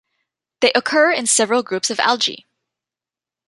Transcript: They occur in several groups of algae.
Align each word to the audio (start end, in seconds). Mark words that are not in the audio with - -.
They 0.61 0.71
occur 0.73 1.11
in 1.11 1.27
several 1.27 1.61
groups 1.61 1.91
of 1.91 1.99
algae. 1.99 2.47